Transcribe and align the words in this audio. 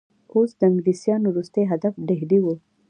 اوس 0.33 0.51
د 0.59 0.61
انګلیسیانو 0.69 1.27
وروستی 1.29 1.63
هدف 1.71 1.93
ډهلی 2.07 2.39
وو. 2.41 2.55